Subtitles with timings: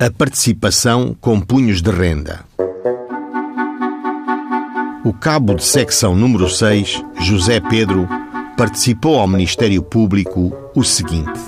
[0.00, 2.44] A participação com punhos de renda.
[5.04, 8.08] O cabo de secção número 6, José Pedro,
[8.56, 11.40] participou ao Ministério Público o seguinte: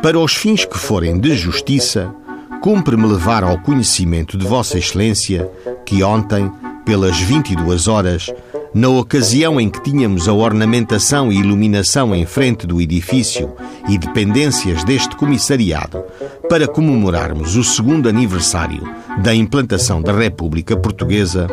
[0.00, 2.14] Para os fins que forem de justiça,
[2.60, 5.50] cumpre-me levar ao conhecimento de Vossa Excelência
[5.84, 6.48] que ontem,
[6.84, 8.32] pelas 22 horas,
[8.74, 13.52] na ocasião em que tínhamos a ornamentação e iluminação em frente do edifício
[13.88, 16.02] e dependências deste comissariado
[16.48, 18.82] para comemorarmos o segundo aniversário
[19.22, 21.46] da implantação da República Portuguesa,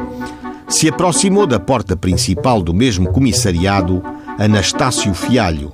[0.67, 4.01] se aproximou da porta principal do mesmo comissariado
[4.37, 5.73] Anastácio Fialho,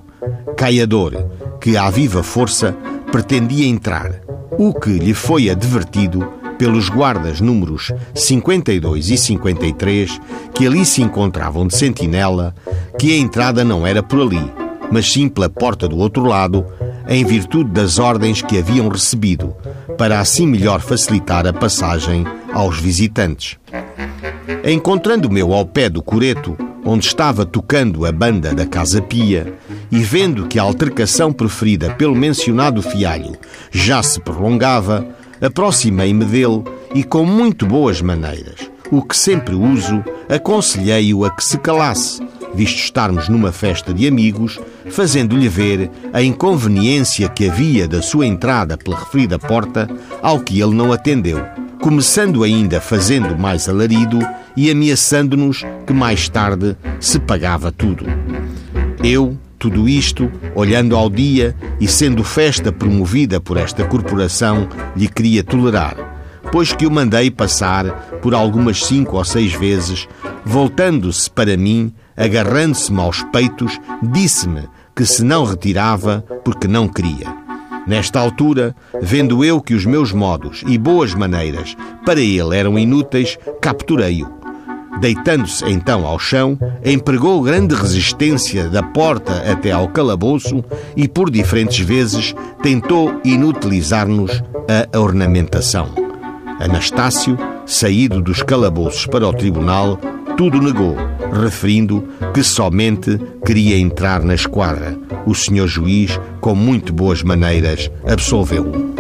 [0.58, 1.14] caiador,
[1.62, 2.76] que à viva força
[3.12, 4.22] pretendia entrar,
[4.58, 6.28] o que lhe foi advertido
[6.58, 10.22] pelos guardas números 52 e 53
[10.54, 12.56] que ali se encontravam de sentinela
[13.00, 14.52] que a entrada não era por ali,
[14.92, 16.66] mas sim pela porta do outro lado,
[17.08, 19.56] em virtude das ordens que haviam recebido,
[19.98, 23.58] para assim melhor facilitar a passagem aos visitantes.
[24.64, 29.54] Encontrando-me ao pé do coreto, onde estava tocando a banda da Casa Pia,
[29.92, 33.36] e vendo que a altercação preferida pelo mencionado fialho
[33.72, 35.06] já se prolongava,
[35.42, 41.58] aproximei-me dele e, com muito boas maneiras, o que sempre uso, aconselhei-o a que se
[41.58, 48.26] calasse, visto estarmos numa festa de amigos, fazendo-lhe ver a inconveniência que havia da sua
[48.26, 49.90] entrada pela referida porta,
[50.22, 51.44] ao que ele não atendeu,
[51.82, 54.20] começando ainda fazendo mais alarido
[54.56, 58.06] e ameaçando-nos que mais tarde se pagava tudo.
[59.04, 65.44] Eu, tudo isto, olhando ao dia e sendo festa promovida por esta corporação, lhe queria
[65.44, 65.98] tolerar,
[66.52, 70.08] pois que o mandei passar por algumas cinco ou seis vezes,
[70.46, 77.36] voltando-se para mim, agarrando-se-me aos peitos, disse-me que se não retirava porque não queria.
[77.88, 81.76] Nesta altura, vendo eu que os meus modos e boas maneiras
[82.06, 84.35] para ele eram inúteis, capturei-o
[85.00, 90.64] Deitando-se então ao chão, empregou grande resistência da porta até ao calabouço
[90.96, 92.34] e por diferentes vezes
[92.64, 94.42] tentou inutilizar-nos
[94.94, 95.90] a ornamentação.
[96.60, 100.00] Anastácio, saído dos calabouços para o tribunal,
[100.38, 100.96] tudo negou,
[101.44, 104.98] referindo que somente queria entrar na esquadra.
[105.26, 108.95] O senhor juiz, com muito boas maneiras, absolveu-o.